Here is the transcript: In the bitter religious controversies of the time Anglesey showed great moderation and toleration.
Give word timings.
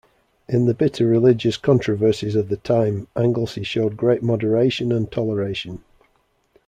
In 0.49 0.65
the 0.65 0.73
bitter 0.73 1.05
religious 1.05 1.57
controversies 1.57 2.35
of 2.35 2.49
the 2.49 2.57
time 2.57 3.07
Anglesey 3.15 3.61
showed 3.61 3.97
great 3.97 4.23
moderation 4.23 4.91
and 4.91 5.11
toleration. 5.11 5.83